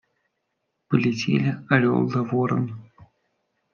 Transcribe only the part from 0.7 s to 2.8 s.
Полетели орел да ворон.